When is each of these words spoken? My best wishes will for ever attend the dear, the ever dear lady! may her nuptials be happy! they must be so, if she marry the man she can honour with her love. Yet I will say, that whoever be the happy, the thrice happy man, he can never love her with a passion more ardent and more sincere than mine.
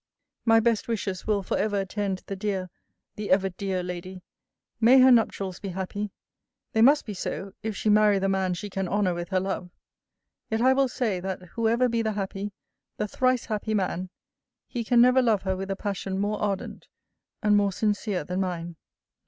My 0.45 0.59
best 0.59 0.87
wishes 0.87 1.27
will 1.27 1.43
for 1.43 1.57
ever 1.59 1.79
attend 1.79 2.23
the 2.25 2.35
dear, 2.35 2.71
the 3.17 3.29
ever 3.29 3.49
dear 3.49 3.83
lady! 3.83 4.23
may 4.79 4.99
her 4.99 5.11
nuptials 5.11 5.59
be 5.59 5.69
happy! 5.69 6.11
they 6.73 6.81
must 6.81 7.05
be 7.05 7.13
so, 7.13 7.53
if 7.61 7.75
she 7.77 7.87
marry 7.87 8.17
the 8.17 8.27
man 8.27 8.55
she 8.55 8.67
can 8.67 8.87
honour 8.87 9.13
with 9.13 9.29
her 9.29 9.39
love. 9.39 9.69
Yet 10.49 10.59
I 10.59 10.73
will 10.73 10.87
say, 10.87 11.19
that 11.19 11.43
whoever 11.49 11.87
be 11.87 12.01
the 12.01 12.13
happy, 12.13 12.51
the 12.97 13.07
thrice 13.07 13.45
happy 13.45 13.75
man, 13.75 14.09
he 14.65 14.83
can 14.83 15.01
never 15.01 15.21
love 15.21 15.43
her 15.43 15.55
with 15.55 15.69
a 15.69 15.75
passion 15.75 16.17
more 16.17 16.41
ardent 16.41 16.87
and 17.43 17.55
more 17.55 17.71
sincere 17.71 18.23
than 18.23 18.39
mine. 18.39 18.77